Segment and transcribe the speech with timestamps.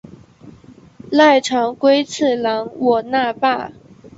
[1.11, 3.71] 濑长龟次郎我那霸。